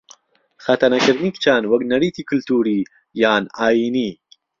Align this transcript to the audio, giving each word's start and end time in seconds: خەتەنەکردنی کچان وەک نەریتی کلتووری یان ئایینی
خەتەنەکردنی 0.63 1.33
کچان 1.35 1.63
وەک 1.71 1.81
نەریتی 1.91 2.27
کلتووری 2.29 2.79
یان 3.21 3.43
ئایینی 3.59 4.11